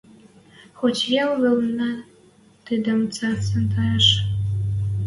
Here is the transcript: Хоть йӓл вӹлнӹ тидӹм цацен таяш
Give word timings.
Хоть 0.77 1.01
йӓл 1.13 1.31
вӹлнӹ 1.41 1.91
тидӹм 2.65 2.99
цацен 3.15 3.63
таяш 3.71 4.05